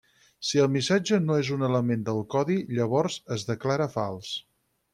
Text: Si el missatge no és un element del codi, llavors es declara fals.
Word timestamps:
Si 0.51 0.61
el 0.61 0.69
missatge 0.75 1.19
no 1.25 1.37
és 1.41 1.51
un 1.57 1.67
element 1.67 2.07
del 2.09 2.21
codi, 2.35 2.57
llavors 2.79 3.19
es 3.37 3.47
declara 3.51 3.91
fals. 3.99 4.35